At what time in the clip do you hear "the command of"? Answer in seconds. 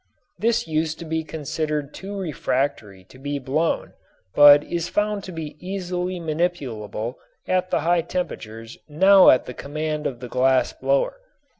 9.45-10.19